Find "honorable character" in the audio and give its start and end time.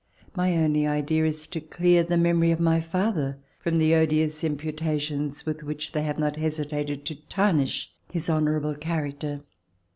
8.27-9.41